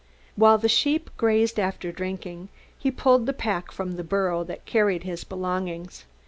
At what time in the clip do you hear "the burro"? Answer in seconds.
3.97-4.43